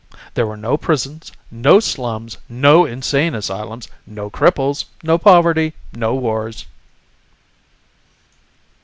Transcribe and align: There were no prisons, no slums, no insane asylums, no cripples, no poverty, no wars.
There 0.33 0.47
were 0.47 0.57
no 0.57 0.77
prisons, 0.77 1.31
no 1.51 1.79
slums, 1.79 2.35
no 2.49 2.87
insane 2.87 3.35
asylums, 3.35 3.87
no 4.07 4.31
cripples, 4.31 4.85
no 5.03 5.19
poverty, 5.19 5.75
no 5.93 6.15
wars. 6.15 6.65